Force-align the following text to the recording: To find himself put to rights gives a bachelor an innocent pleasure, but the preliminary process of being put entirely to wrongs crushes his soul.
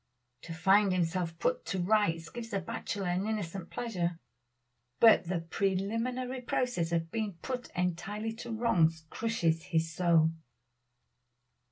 To 0.41 0.53
find 0.55 0.91
himself 0.91 1.37
put 1.37 1.63
to 1.65 1.77
rights 1.77 2.29
gives 2.31 2.53
a 2.53 2.59
bachelor 2.59 3.05
an 3.05 3.27
innocent 3.27 3.69
pleasure, 3.69 4.17
but 4.99 5.25
the 5.25 5.41
preliminary 5.41 6.41
process 6.41 6.91
of 6.91 7.11
being 7.11 7.33
put 7.43 7.69
entirely 7.75 8.33
to 8.37 8.51
wrongs 8.51 9.05
crushes 9.11 9.61
his 9.65 9.93
soul. 9.93 10.31